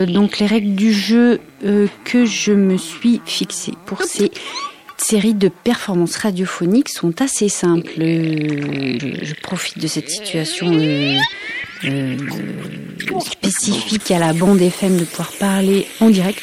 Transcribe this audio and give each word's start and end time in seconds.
Donc 0.00 0.38
les 0.38 0.46
règles 0.46 0.74
du 0.74 0.92
jeu 0.92 1.40
euh, 1.64 1.86
que 2.04 2.26
je 2.26 2.52
me 2.52 2.76
suis 2.76 3.20
fixées 3.24 3.72
pour 3.86 4.02
ces 4.02 4.30
séries 4.98 5.34
de 5.34 5.48
performances 5.48 6.16
radiophoniques 6.16 6.90
sont 6.90 7.22
assez 7.22 7.48
simples. 7.48 7.92
Euh, 7.98 8.98
je, 9.22 9.34
profite 9.42 9.78
de 9.78 9.86
cette 9.86 10.10
situation 10.10 10.70
euh, 11.84 12.16
spécifique 13.20 14.10
à 14.10 14.18
la 14.18 14.34
bande 14.34 14.60
FM 14.60 14.98
de 14.98 15.04
pouvoir 15.04 15.32
parler 15.32 15.86
en 16.00 16.10
direct. 16.10 16.42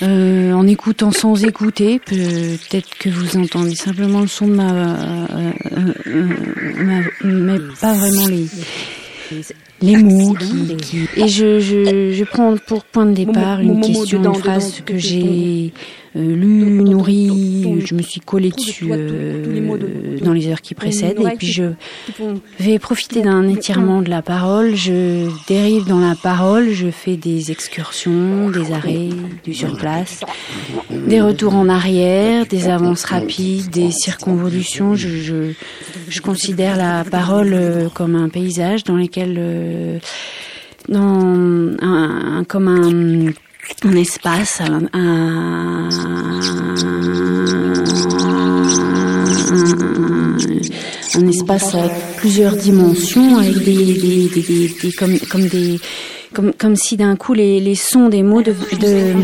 en 0.00 0.66
écoutant 0.68 1.10
sans 1.10 1.44
écouter, 1.44 1.98
peut-être 1.98 2.98
que 2.98 3.08
vous 3.08 3.36
entendez 3.36 3.74
simplement 3.74 4.20
le 4.20 4.28
son 4.28 4.46
de 4.46 4.54
ma, 4.54 5.06
mais 7.24 7.58
pas 7.80 7.94
vraiment 7.94 8.26
les, 8.26 8.46
les 9.82 9.96
mots 9.96 10.34
qui, 10.34 11.08
et 11.16 11.28
je, 11.28 11.60
je, 11.60 12.12
je 12.12 12.24
prends 12.24 12.56
pour 12.56 12.84
point 12.84 13.06
de 13.06 13.14
départ 13.14 13.60
une 13.60 13.80
question, 13.80 14.22
une 14.22 14.34
phrase 14.34 14.80
que 14.80 14.96
j'ai 14.96 15.72
lu, 16.14 16.82
nourri, 16.82 17.80
je 17.84 17.94
me 17.94 18.02
suis 18.02 18.20
collée 18.20 18.50
dessus 18.50 18.88
euh, 18.90 20.18
dans 20.22 20.32
les 20.32 20.48
heures 20.48 20.60
qui 20.60 20.74
précèdent. 20.74 21.20
Et 21.20 21.36
puis 21.36 21.46
je 21.46 21.64
vais 22.58 22.78
profiter 22.78 23.22
d'un 23.22 23.48
étirement 23.48 24.02
de 24.02 24.10
la 24.10 24.22
parole, 24.22 24.74
je 24.74 25.28
dérive 25.46 25.86
dans 25.86 26.00
la 26.00 26.14
parole, 26.14 26.70
je 26.70 26.90
fais 26.90 27.16
des 27.16 27.50
excursions, 27.50 28.50
des 28.50 28.72
arrêts, 28.72 29.08
du 29.44 29.54
surplace, 29.54 30.20
des 30.90 31.20
retours 31.20 31.54
en 31.54 31.68
arrière, 31.68 32.46
des 32.46 32.68
avances 32.68 33.04
rapides, 33.04 33.70
des 33.70 33.90
circonvolutions, 33.90 34.94
je, 34.94 35.08
je, 35.08 35.52
je 36.08 36.20
considère 36.20 36.76
la 36.76 37.04
parole 37.04 37.52
euh, 37.52 37.88
comme 37.88 38.16
un 38.16 38.28
paysage 38.28 38.84
dans 38.84 38.96
lequel 38.96 40.00
dans 40.88 41.76
un, 41.80 42.44
comme 42.44 42.68
un 42.68 43.32
un 43.84 43.96
espace, 43.96 44.60
un, 44.60 44.88
un, 44.92 45.88
un, 51.14 51.28
espace 51.28 51.74
avec 51.74 51.92
plusieurs 52.16 52.56
dimensions, 52.56 53.38
avec 53.38 53.58
des, 53.58 53.94
des, 53.94 54.28
des, 54.28 54.68
des 54.68 54.92
comme, 54.92 55.18
comme 55.18 55.46
des 55.48 55.80
comme, 56.32 56.52
comme 56.54 56.76
si 56.76 56.96
d'un 56.96 57.16
coup 57.16 57.34
les, 57.34 57.60
les 57.60 57.74
sons 57.74 58.08
des 58.08 58.22
mots 58.22 58.42
de, 58.42 58.52
de 58.80 59.14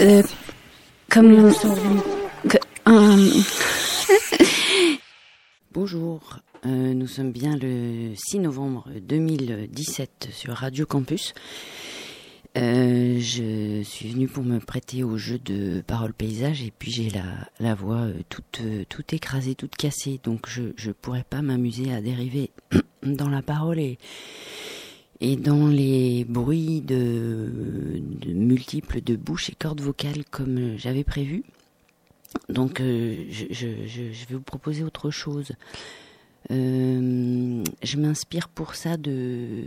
euh, 0.00 0.22
comme 1.08 1.52
que, 2.48 2.58
Bonjour, 5.72 6.40
euh, 6.66 6.94
nous 6.94 7.06
sommes 7.06 7.32
bien 7.32 7.56
le 7.56 8.14
6 8.16 8.40
novembre 8.40 8.88
2017 9.00 10.28
sur 10.32 10.54
Radio 10.54 10.86
Campus. 10.86 11.32
Euh, 12.56 13.18
je 13.18 13.82
suis 13.82 14.10
venue 14.10 14.28
pour 14.28 14.44
me 14.44 14.60
prêter 14.60 15.02
au 15.02 15.16
jeu 15.18 15.38
de 15.38 15.82
parole 15.84 16.12
paysage 16.14 16.62
et 16.62 16.72
puis 16.78 16.92
j'ai 16.92 17.10
la, 17.58 17.74
voix 17.74 18.02
euh, 18.02 18.14
toute, 18.28 18.60
euh, 18.60 18.84
toute 18.88 19.12
écrasée, 19.12 19.56
toute 19.56 19.74
cassée, 19.74 20.20
donc 20.22 20.48
je 20.48 20.62
ne 20.62 20.92
pourrais 20.92 21.24
pas 21.24 21.42
m'amuser 21.42 21.92
à 21.92 22.00
dériver 22.00 22.50
dans 23.02 23.28
la 23.28 23.42
parole 23.42 23.80
et, 23.80 23.98
et 25.20 25.34
dans 25.34 25.66
les 25.66 26.24
bruits 26.28 26.80
de, 26.80 28.00
multiples 28.28 29.00
de 29.00 29.16
bouches 29.16 29.50
et 29.50 29.56
cordes 29.56 29.80
vocales 29.80 30.24
comme 30.30 30.76
j'avais 30.76 31.04
prévu. 31.04 31.42
Donc 32.48 32.80
je, 32.80 33.66
vais 33.66 34.34
vous 34.34 34.40
proposer 34.40 34.84
autre 34.84 35.10
chose. 35.10 35.52
je 36.50 37.96
m'inspire 37.96 38.48
pour 38.48 38.76
ça 38.76 38.96
de 38.96 39.64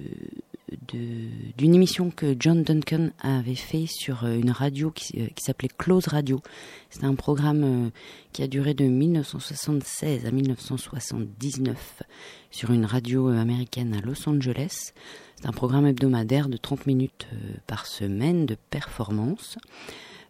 d'une 0.87 1.73
émission 1.75 2.11
que 2.11 2.35
John 2.37 2.63
Duncan 2.63 3.09
avait 3.21 3.55
fait 3.55 3.85
sur 3.87 4.25
euh, 4.25 4.35
une 4.35 4.51
radio 4.51 4.91
qui, 4.91 5.21
euh, 5.21 5.27
qui 5.27 5.43
s'appelait 5.43 5.69
Close 5.69 6.07
Radio. 6.07 6.41
C'est 6.89 7.05
un 7.05 7.15
programme 7.15 7.63
euh, 7.63 7.89
qui 8.33 8.43
a 8.43 8.47
duré 8.47 8.73
de 8.73 8.85
1976 8.85 10.25
à 10.25 10.31
1979 10.31 12.03
sur 12.51 12.71
une 12.71 12.85
radio 12.85 13.29
américaine 13.29 13.93
à 13.93 14.01
Los 14.05 14.27
Angeles. 14.27 14.91
C'est 15.35 15.47
un 15.47 15.53
programme 15.53 15.85
hebdomadaire 15.85 16.49
de 16.49 16.57
30 16.57 16.85
minutes 16.87 17.27
par 17.67 17.85
semaine 17.85 18.45
de 18.45 18.55
performance. 18.69 19.57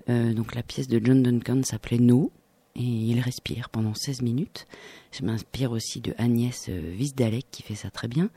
donc 0.08 0.54
la 0.54 0.64
pièce 0.64 0.90
de 0.90 1.00
John 1.02 1.24
Duncan 1.24 1.62
s'appelait 1.64 2.00
No 2.00 2.32
et 2.76 2.82
il 2.82 3.22
respire 3.22 3.70
pendant 3.70 3.94
16 3.94 4.22
minutes. 4.22 4.68
Je 5.12 5.24
m'inspire 5.24 5.72
aussi 5.72 6.02
de 6.02 6.14
Agnès 6.18 6.68
Visdalek 6.68 7.46
qui 7.50 7.64
fait 7.64 7.76
ça 7.76 7.90
très 7.90 8.10
bien 8.10 8.30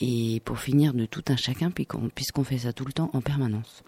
et 0.00 0.40
pour 0.44 0.58
finir 0.58 0.94
de 0.94 1.06
tout 1.06 1.24
un 1.28 1.36
chacun, 1.36 1.70
puisqu'on 1.70 2.44
fait 2.44 2.58
ça 2.58 2.72
tout 2.72 2.84
le 2.84 2.92
temps 2.92 3.10
en 3.12 3.20
permanence. 3.20 3.82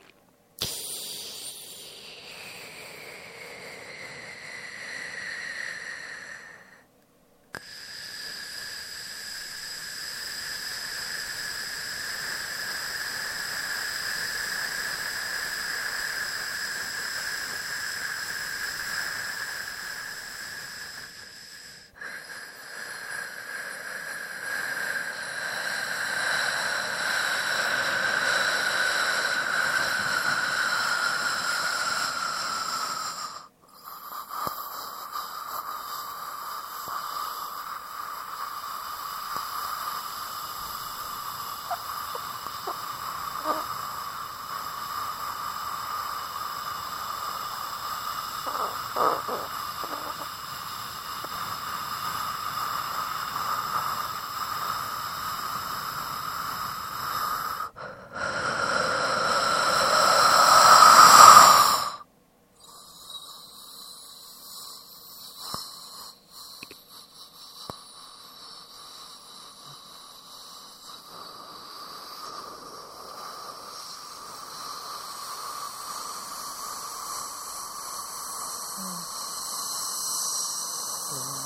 Yeah. 81.08 81.45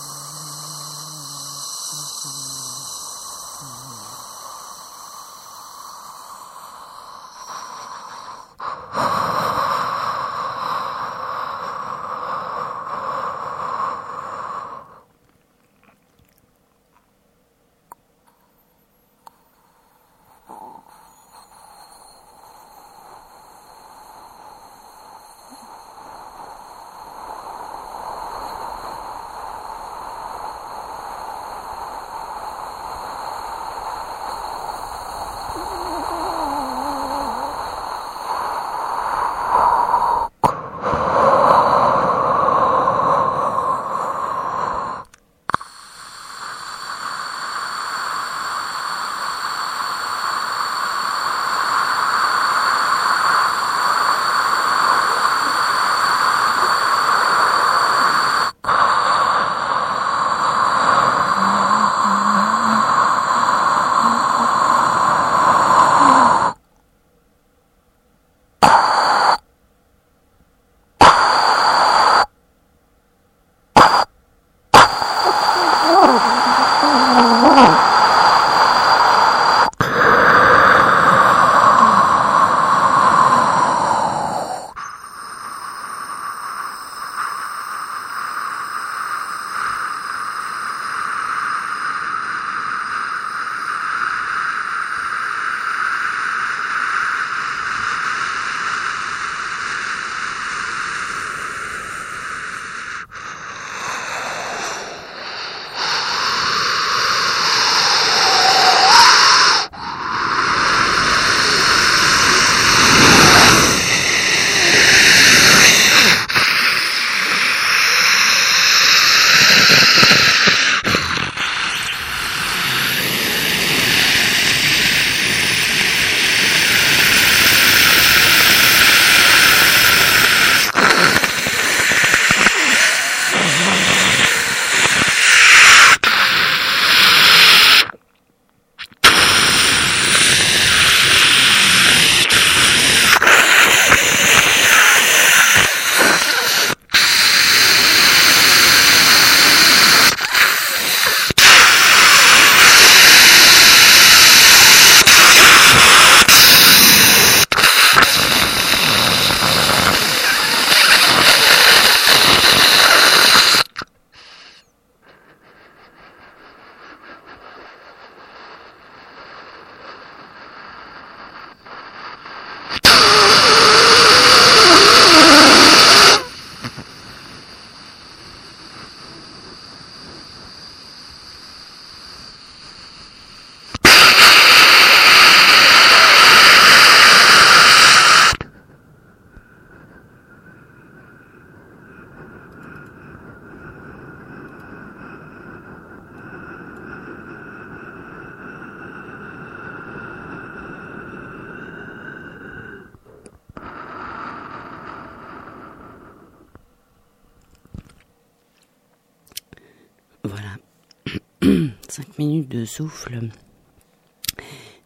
5 211.88 212.18
minutes 212.18 212.48
de 212.48 212.64
souffle, 212.64 213.28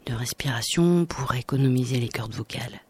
de 0.07 0.13
respiration 0.13 1.05
pour 1.05 1.35
économiser 1.35 1.99
les 1.99 2.09
cordes 2.09 2.35
vocales. 2.35 2.81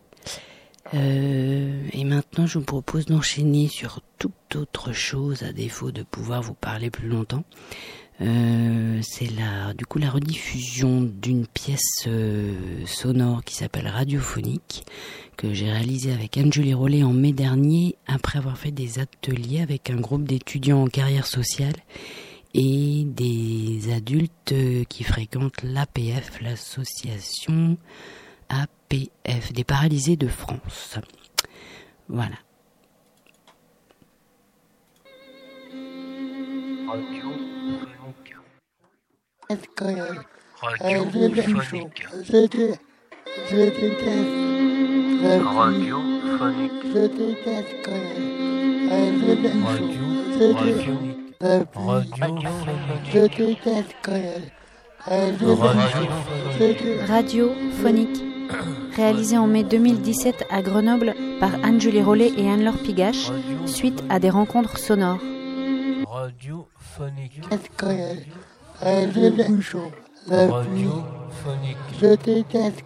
Euh, 0.92 1.88
et 1.92 2.04
maintenant, 2.04 2.46
je 2.46 2.58
vous 2.58 2.64
propose 2.64 3.06
d'enchaîner 3.06 3.68
sur 3.68 4.00
toute 4.18 4.56
autre 4.56 4.92
chose 4.92 5.42
à 5.42 5.52
défaut 5.52 5.90
de 5.90 6.02
pouvoir 6.02 6.42
vous 6.42 6.54
parler 6.54 6.90
plus 6.90 7.08
longtemps. 7.08 7.44
Euh, 8.20 9.00
c'est 9.02 9.28
la, 9.32 9.74
du 9.74 9.86
coup 9.86 9.98
la 9.98 10.08
rediffusion 10.08 11.00
d'une 11.02 11.48
pièce 11.48 12.04
euh, 12.06 12.86
sonore 12.86 13.42
qui 13.42 13.56
s'appelle 13.56 13.88
Radiophonique 13.88 14.84
que 15.36 15.52
j'ai 15.52 15.68
réalisée 15.68 16.12
avec 16.12 16.36
Anne-Julie 16.36 16.74
Rollet 16.74 17.02
en 17.02 17.12
mai 17.12 17.32
dernier 17.32 17.96
après 18.06 18.38
avoir 18.38 18.56
fait 18.56 18.70
des 18.70 19.00
ateliers 19.00 19.62
avec 19.62 19.90
un 19.90 19.96
groupe 19.96 20.28
d'étudiants 20.28 20.84
en 20.84 20.86
carrière 20.86 21.26
sociale 21.26 21.74
et 22.54 23.04
des 23.04 23.92
adultes 23.92 24.54
qui 24.88 25.04
fréquentent 25.04 25.62
l'APF, 25.62 26.40
l'association 26.40 27.76
APF 28.48 29.52
des 29.52 29.64
paralysés 29.64 30.16
de 30.16 30.28
France. 30.28 30.98
Voilà. 32.08 32.36
Radio 36.86 37.30
déteste. 47.18 47.88
Radio. 50.44 51.13
Radio 57.06 57.06
Radiophonique. 57.06 58.25
Réalisé 58.96 59.37
en 59.37 59.46
mai 59.46 59.62
2017 59.62 60.46
à 60.51 60.63
Grenoble 60.63 61.15
par 61.41 61.51
Anne-Julie 61.63 62.03
Rollet 62.03 62.32
et 62.39 62.48
Anne-Laure 62.48 62.79
Pigache, 62.79 63.31
suite 63.67 64.03
à 64.08 64.19
des 64.19 64.31
rencontres 64.31 64.79
sonores. 64.79 65.19
Radio 66.17 66.67
Je 72.01 72.17
déteste 72.24 72.84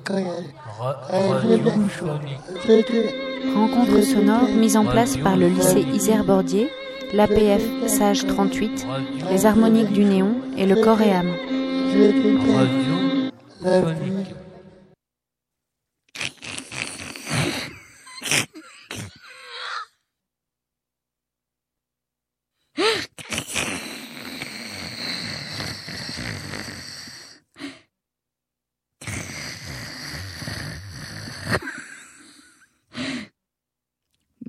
Rencontre 3.54 4.02
sonore 4.02 4.48
mise 4.48 4.76
en 4.76 4.84
place 4.84 5.16
par 5.16 5.36
le 5.36 5.46
lycée 5.46 5.86
Isère 5.94 6.24
Bordier, 6.24 6.68
l'APF 7.12 7.62
Sage 7.86 8.26
38, 8.26 8.86
les 9.30 9.46
harmoniques 9.46 9.92
du 9.92 10.04
néon 10.04 10.36
et 10.56 10.66
le 10.66 10.76
corps. 10.76 10.98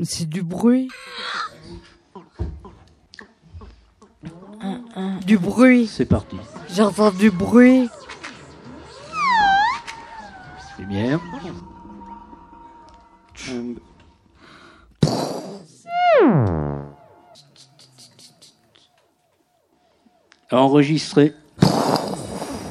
C'est 0.04 0.28
du 0.28 0.44
bruit. 0.44 0.90
Du 5.30 5.38
bruit. 5.38 5.86
C'est 5.86 6.08
parti. 6.08 6.38
J'entends 6.74 7.12
du 7.12 7.30
bruit. 7.30 7.88
Lumière. 10.80 11.20
Enregistré. 20.50 21.36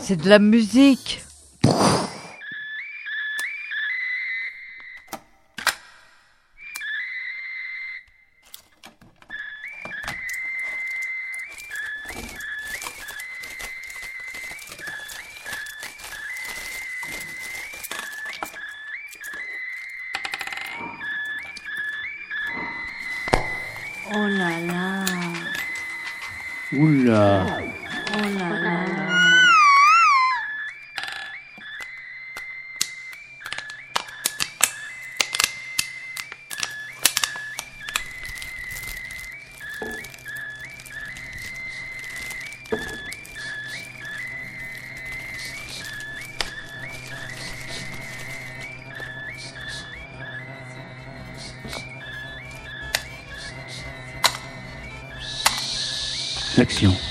C'est 0.00 0.16
de 0.16 0.28
la 0.28 0.40
musique. 0.40 1.22
Action. 56.68 57.07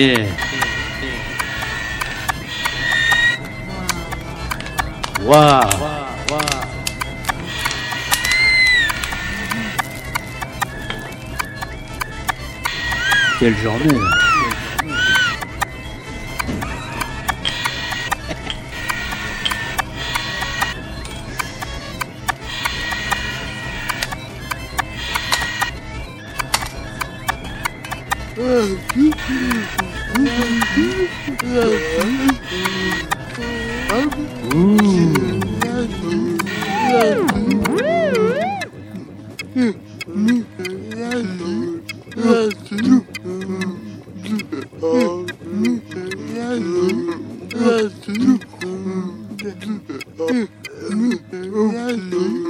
Yeah. 0.00 0.24
Waouh. 5.26 5.68
Quelle 13.38 13.56
journée. 13.58 14.29
Mm-hmm. 52.10 52.49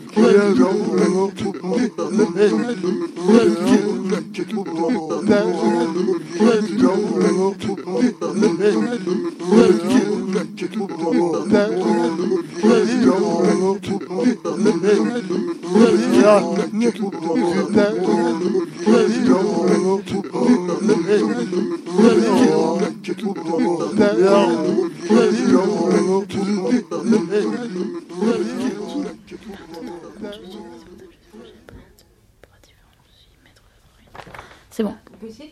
C'est 34.69 34.83
bon. 34.83 34.95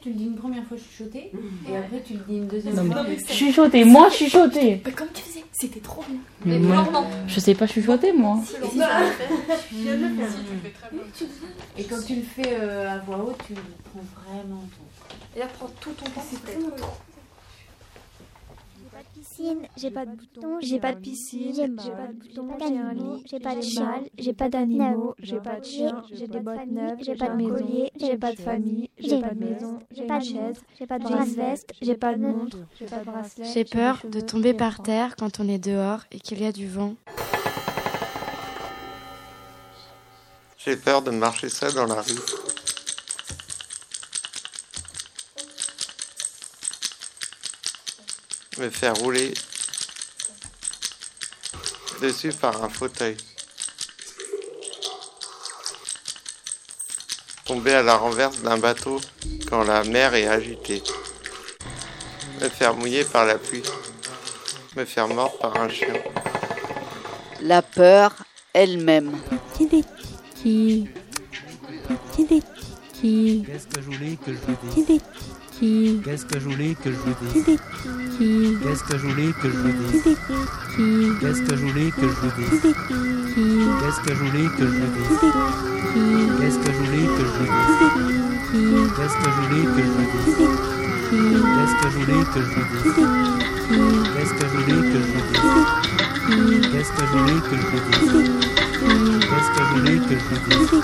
Tu 0.01 0.09
le 0.09 0.15
dis 0.15 0.25
une 0.25 0.35
première 0.35 0.63
fois 0.63 0.77
chuchoté 0.77 1.31
et 1.69 1.77
après 1.77 2.01
tu 2.01 2.13
le 2.13 2.19
dis 2.27 2.37
une 2.37 2.47
deuxième 2.47 2.91
fois. 2.91 3.03
mais 3.03 3.17
chuchoter, 3.27 3.83
moi 3.83 4.09
chuchoter. 4.09 4.81
Comme 4.95 5.09
tu 5.13 5.21
faisais, 5.21 5.43
c'était 5.51 5.79
trop 5.81 6.03
bien. 6.09 6.19
Mais 6.45 6.57
moi, 6.57 6.87
je 7.27 7.39
sais 7.39 7.53
pas 7.53 7.67
chuchoter 7.67 8.13
moi. 8.13 8.39
Et 11.77 11.83
quand 11.83 12.01
tu 12.05 12.15
le 12.15 12.21
fais 12.21 12.57
euh, 12.59 12.89
à 12.89 12.97
voix 12.99 13.23
haute, 13.27 13.37
tu 13.45 13.53
prends 13.53 14.01
vraiment 14.23 14.61
ton. 14.61 15.35
Et 15.35 15.39
là, 15.39 15.47
prends 15.57 15.69
tout 15.79 15.91
ton 15.91 16.05
temps. 16.05 16.23
C'est 16.29 16.43
très 16.43 16.57
piscine, 19.39 19.61
j'ai 19.77 19.91
pas 19.91 20.05
de 20.05 20.15
bouton, 20.15 20.59
j'ai 20.61 20.79
pas 20.79 20.93
de 20.93 20.99
piscine, 20.99 21.53
j'ai 21.55 21.91
pas 21.91 22.07
de 22.07 22.13
bouton, 22.13 22.47
j'ai 22.59 22.77
un 22.77 22.93
lit, 22.93 23.23
j'ai 23.29 23.39
pas 23.39 23.55
de 23.55 23.61
cheval, 23.61 24.03
j'ai 24.17 24.33
pas 24.33 24.49
d'animaux, 24.49 25.15
j'ai 25.19 25.39
pas 25.39 25.59
de 25.59 25.65
chien, 25.65 26.03
j'ai 26.11 26.27
des 26.27 26.39
bottes 26.39 26.67
neuves, 26.67 26.97
j'ai 27.01 27.15
pas 27.15 27.29
de 27.29 27.49
collier, 27.49 27.91
j'ai 27.99 28.17
pas 28.17 28.33
de 28.33 28.39
famille, 28.41 28.89
j'ai 28.97 29.19
pas 29.19 29.29
de 29.29 29.39
maison, 29.39 29.79
j'ai 29.91 30.05
pas 30.05 30.19
de 30.19 30.25
chaise, 30.25 30.61
j'ai 30.77 30.87
pas 30.87 30.99
de 30.99 31.35
veste, 31.35 31.71
j'ai 31.81 31.95
pas 31.95 32.13
de 32.13 32.21
montre, 32.21 32.57
j'ai 32.77 32.85
pas 32.85 32.99
de 32.99 33.05
bracelet. 33.05 33.45
J'ai 33.53 33.65
peur 33.65 34.01
de 34.09 34.19
tomber 34.19 34.53
par 34.53 34.81
terre 34.81 35.15
quand 35.15 35.39
on 35.39 35.47
est 35.47 35.59
dehors 35.59 36.01
et 36.11 36.19
qu'il 36.19 36.41
y 36.41 36.45
a 36.45 36.51
du 36.51 36.67
vent. 36.67 36.95
J'ai 40.57 40.75
peur 40.75 41.01
de 41.01 41.11
marcher 41.11 41.49
seul 41.49 41.73
dans 41.73 41.85
la 41.85 42.01
rue. 42.01 42.58
Me 48.59 48.69
faire 48.69 48.93
rouler 48.95 49.33
dessus 52.01 52.33
par 52.33 52.61
un 52.61 52.67
fauteuil. 52.67 53.15
Tomber 57.45 57.75
à 57.75 57.83
la 57.83 57.95
renverse 57.95 58.39
d'un 58.41 58.57
bateau 58.57 58.99
quand 59.49 59.63
la 59.63 59.85
mer 59.85 60.13
est 60.13 60.27
agitée. 60.27 60.83
Me 62.41 62.49
faire 62.49 62.75
mouiller 62.75 63.05
par 63.05 63.25
la 63.25 63.37
pluie. 63.37 63.63
Me 64.75 64.83
faire 64.83 65.07
mordre 65.07 65.37
par 65.37 65.55
un 65.55 65.69
chien. 65.69 65.93
La 67.41 67.61
peur 67.61 68.13
elle-même. 68.53 69.21
Qui 69.57 69.69
Qui 69.69 70.89
Qui 72.93 73.45
Qu'est-ce 73.45 73.67
que 73.67 73.81
je 73.81 73.85
voulais 73.85 74.17
que 74.17 74.33
je 74.33 74.37
vous 74.37 74.73
Qui 74.73 74.83
dise 74.83 75.01
Qui 75.59 75.99
Qu'est-ce 76.05 76.25
que 76.25 76.39
je 76.39 76.45
voulais 76.45 76.73
que 76.81 76.89
je 76.89 76.95
vous 76.95 77.13
dise 77.33 77.59
Qui 78.17 78.57
Qu'est-ce 78.63 78.83
que 78.83 78.97
je 78.97 79.07
voulais 79.07 79.33
que 79.41 79.49
je 79.49 79.57
vous 79.57 79.73
dise 79.73 80.03
Qui 80.73 80.85
Qu'est-ce 81.19 81.41
que 81.41 81.55
je 81.55 81.61
voulais 81.65 81.91
que 81.91 82.01
je 82.01 82.07
vous 82.07 82.31
dise 82.37 82.61
Qui 82.61 83.43
Qu'est-ce 83.79 83.99
que 83.99 84.13
je 84.13 84.19
voulais 84.23 84.47
que 84.47 84.63
je 84.63 84.71
vous 84.71 84.87
dise 84.95 85.19
Qu'est-ce 86.39 86.59
que 86.59 86.71
je 86.71 86.77
voulais 86.79 87.03
que 87.03 87.23
je 87.23 87.33
vous 87.35 87.43
dise 87.43 87.75
Qu'est-ce 88.95 89.17
que 89.19 89.27
je 89.29 89.35
voulais 89.35 89.65
que 89.75 89.81
je 89.81 89.91
vous 89.91 90.07
dise 90.15 90.55
Qu'est-ce 91.59 91.75
que 91.75 91.87
je 91.89 91.97
voulais 91.99 92.23
que 92.23 92.39
je 92.39 92.47
vous 92.47 92.65
dise 92.69 93.03
Qu'est-ce 94.15 94.33
que 94.33 94.45
je 94.45 94.57
voulais 94.57 94.81
que 94.81 94.99
je 94.99 95.11
vous 95.11 95.23
dise 95.27 95.59
Qu'est-ce 96.71 96.93
que 96.93 97.03
je 97.03 97.17
voulais 97.17 97.39
que 97.39 97.55
je 97.55 97.65
vous 97.65 97.83
dise 97.89 98.27
Qu'est-ce 99.29 99.51
que 99.55 99.63
je 99.65 99.73
voulais 99.75 99.99
que 99.99 100.15
je 100.15 100.25
vous 100.25 100.39
dise 100.49 100.83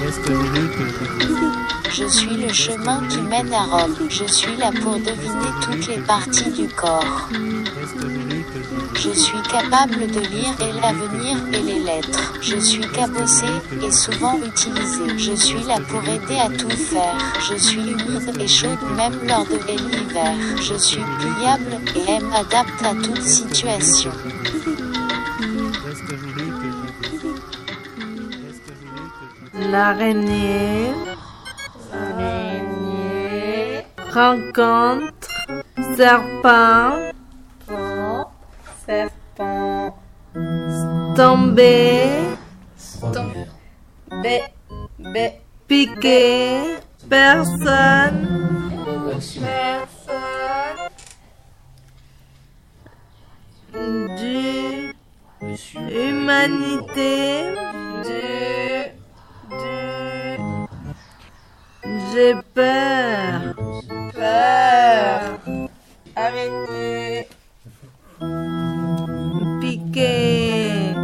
Qu'est-ce 0.00 0.20
que 0.20 0.28
je 0.28 0.38
voulais 0.38 0.68
que 0.68 0.82
je 0.84 0.94
vous 0.98 1.18
dise 1.18 1.69
Je 1.92 2.06
suis 2.06 2.36
le 2.36 2.52
chemin 2.52 3.00
qui 3.08 3.20
mène 3.20 3.52
à 3.52 3.64
Rome. 3.64 3.96
Je 4.08 4.24
suis 4.24 4.56
là 4.56 4.70
pour 4.80 4.94
deviner 4.94 5.50
toutes 5.60 5.88
les 5.88 5.98
parties 5.98 6.50
du 6.50 6.68
corps. 6.68 7.28
Je 8.94 9.10
suis 9.10 9.42
capable 9.42 10.06
de 10.06 10.20
lire 10.20 10.54
et 10.60 10.72
l'avenir 10.80 11.38
et 11.52 11.62
les 11.62 11.80
lettres. 11.80 12.34
Je 12.40 12.58
suis 12.58 12.86
cabossé 12.92 13.46
et 13.82 13.90
souvent 13.90 14.38
utilisé. 14.38 15.18
Je 15.18 15.32
suis 15.34 15.62
là 15.64 15.78
pour 15.88 16.02
aider 16.04 16.38
à 16.38 16.48
tout 16.48 16.70
faire. 16.70 17.18
Je 17.48 17.56
suis 17.56 17.80
humide 17.80 18.36
et 18.38 18.46
chaude 18.46 18.78
même 18.96 19.18
lors 19.26 19.44
de 19.46 19.58
l'hiver. 19.66 20.34
Je 20.62 20.74
suis 20.74 21.02
pliable 21.18 21.80
et 21.96 22.10
aime 22.12 22.30
adapte 22.32 22.84
à 22.84 22.94
toute 22.94 23.22
situation. 23.22 24.12
Qu'est-ce 29.52 31.09
Rencontre. 34.12 35.30
Serpent. 35.96 37.12
Serpent. 38.84 39.94
Tomber. 41.16 42.08
Bé. 44.22 45.32
Piquer. 45.68 46.78
Personne. 47.08 48.26
Personne. 49.04 49.70
Du. 54.18 54.94
Humanité. 55.76 57.54
Du. 58.04 58.50
J'ai 62.12 62.34
peur. 62.54 62.80
Peur. 63.40 63.49
Araignée. 66.30 67.26
Piquer. 69.60 70.94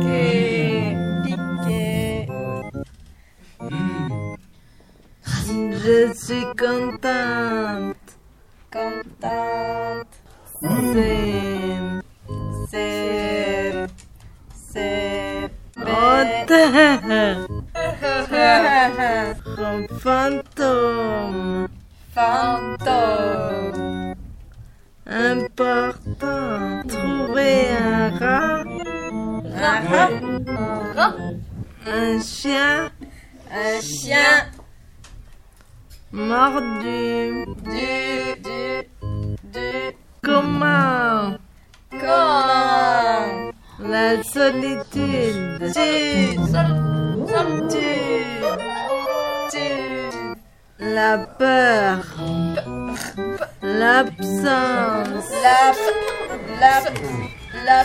Piqué. 1.25 2.28
Je 5.50 6.12
suis 6.14 6.47
contente. 6.56 8.09
Contente. 8.71 10.14
C'est. 10.61 11.36
L'absence. 53.63 55.31
La. 55.43 56.83
La 57.65 57.85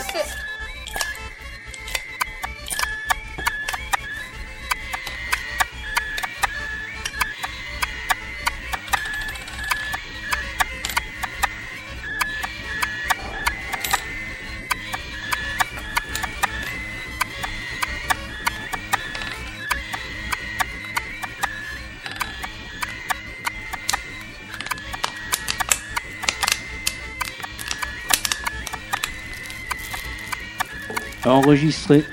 Enregistré. 31.32 32.04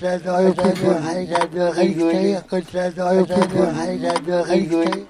J'adore 0.00 0.40
le 0.40 0.52
pouvoir. 0.52 1.00
J'adore 1.28 1.72
rigoler. 1.72 2.36
Quand 2.48 2.62
j'adore 2.72 3.12
le 3.12 3.24
pouvoir. 3.24 3.72
J'adore 4.00 4.44
rigoler. 4.44 5.04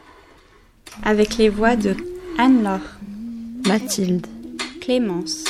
Avec 1.05 1.37
les 1.37 1.49
voix 1.49 1.77
de 1.77 1.95
Anne-Laure, 2.39 2.81
Mathilde, 3.67 4.27
Clémence, 4.81 5.45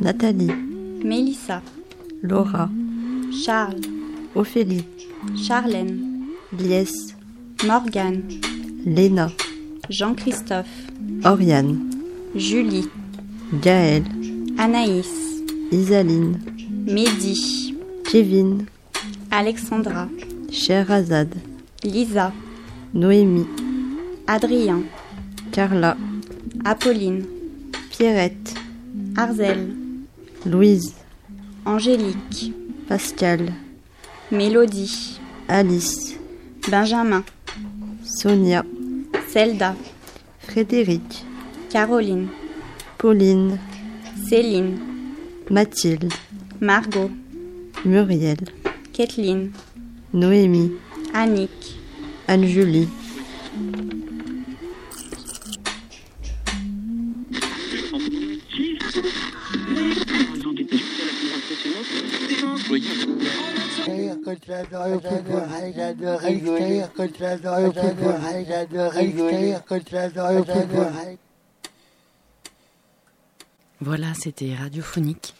Nathalie, 0.00 0.52
Mélissa, 1.04 1.62
Laura, 2.22 2.68
Charles, 3.44 3.80
Ophélie, 4.34 4.84
Charlène, 5.36 6.26
Lies, 6.58 7.14
Morgane, 7.66 8.22
Léna, 8.84 9.30
Jean-Christophe, 9.88 10.66
Oriane, 11.24 11.78
Julie, 12.34 12.88
Gaël, 13.54 14.04
Anaïs, 14.58 15.10
Isaline, 15.72 16.38
Mehdi, 16.86 17.74
Kevin, 18.10 18.66
Alexandra, 19.30 20.08
Sherazade, 20.50 21.36
Lisa, 21.84 22.32
Noémie, 22.92 23.46
Adrien, 24.26 24.82
Carla, 25.52 25.96
Apolline, 26.64 27.24
Pierrette, 27.90 28.54
Arzel, 29.16 29.74
Louise, 30.44 30.94
Angélique, 31.64 32.52
Pascal, 32.88 33.52
Mélodie, 34.32 35.20
Alice, 35.48 36.16
Benjamin, 36.68 37.22
Sonia, 38.02 38.64
Zelda, 39.28 39.76
Frédéric, 40.40 41.24
Caroline, 41.70 42.28
Pauline, 42.98 43.58
Céline, 44.28 44.76
Mathilde, 45.50 46.12
Margot, 46.60 47.10
Muriel, 47.84 48.38
Kathleen, 49.00 49.50
Noémie, 50.12 50.72
Annick, 51.14 51.78
Anne-Julie. 52.28 52.86
Voilà, 73.80 74.12
c'était 74.12 74.54
radiophonique. 74.54 75.32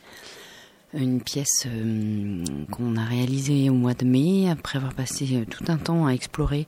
Une 0.92 1.20
pièce 1.20 1.66
euh, 1.66 2.44
qu'on 2.72 2.96
a 2.96 3.05
réalisée 3.05 3.70
au 3.70 3.74
mois 3.74 3.94
de 3.94 4.05
mai, 4.05 4.50
après 4.50 4.76
avoir 4.79 4.92
passé 4.92 5.29
euh, 5.37 5.44
tout 5.48 5.64
un 5.68 5.76
temps 5.76 6.07
à 6.07 6.11
explorer 6.12 6.66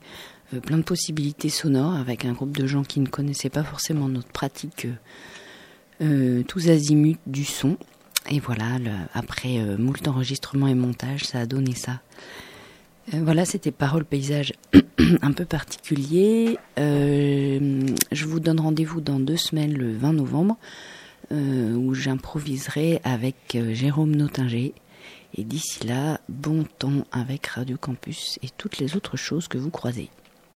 euh, 0.53 0.61
plein 0.61 0.77
de 0.77 0.83
possibilités 0.83 1.49
sonores 1.49 1.93
avec 1.95 2.23
un 2.23 2.31
groupe 2.31 2.55
de 2.57 2.65
gens 2.65 2.83
qui 2.83 3.01
ne 3.01 3.07
connaissaient 3.07 3.49
pas 3.49 3.63
forcément 3.63 4.07
notre 4.07 4.29
pratique 4.29 4.87
tous 6.49 6.67
azimuts 6.67 7.15
du 7.27 7.45
son. 7.45 7.77
Et 8.29 8.39
voilà, 8.41 8.77
le- 8.77 8.89
après 9.13 9.57
moult 9.77 10.05
enregistrements 10.05 10.67
et 10.67 10.73
montage, 10.75 11.23
ça 11.23 11.39
a 11.39 11.45
donné 11.45 11.75
ça. 11.75 12.01
Voilà, 13.13 13.45
c'était 13.45 13.71
Parole 13.71 14.03
Paysage 14.03 14.51
un 15.21 15.31
peu 15.31 15.45
particulier. 15.45 16.57
Je 16.75 18.25
vous 18.25 18.39
donne 18.41 18.59
rendez-vous 18.59 18.99
dans 18.99 19.17
deux 19.19 19.37
semaines, 19.37 19.71
le 19.77 19.95
20 19.95 20.11
novembre, 20.13 20.57
euh, 21.31 21.73
où 21.73 21.93
j'improviserai 21.93 22.99
avec 23.03 23.55
euh, 23.55 23.73
Jérôme 23.73 24.15
Notinger. 24.15 24.73
Et 25.35 25.43
d'ici 25.43 25.87
là, 25.87 26.19
bon 26.29 26.63
temps 26.63 27.05
avec 27.11 27.47
Radio 27.47 27.77
Campus 27.77 28.37
et 28.43 28.49
toutes 28.49 28.77
les 28.77 28.95
autres 28.95 29.17
choses 29.17 29.47
que 29.47 29.57
vous 29.57 29.71
croisez. 29.71 30.09